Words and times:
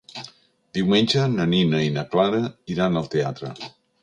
Diumenge 0.77 1.25
na 1.33 1.47
Nina 1.51 1.83
i 1.89 1.93
na 1.99 2.05
Clara 2.15 2.41
iran 2.79 2.99
al 3.05 3.13
teatre. 3.19 3.55